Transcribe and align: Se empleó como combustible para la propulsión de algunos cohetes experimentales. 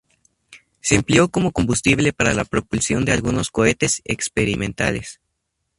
Se 0.79 0.95
empleó 0.95 1.29
como 1.29 1.51
combustible 1.51 2.11
para 2.11 2.33
la 2.33 2.43
propulsión 2.43 3.05
de 3.05 3.11
algunos 3.11 3.51
cohetes 3.51 4.01
experimentales. 4.03 5.21